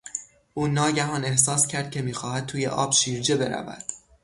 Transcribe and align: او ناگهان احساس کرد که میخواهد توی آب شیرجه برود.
او 0.53 0.67
ناگهان 0.67 1.25
احساس 1.25 1.67
کرد 1.67 1.91
که 1.91 2.01
میخواهد 2.01 2.45
توی 2.45 2.67
آب 2.67 2.91
شیرجه 2.91 3.37
برود. 3.37 3.83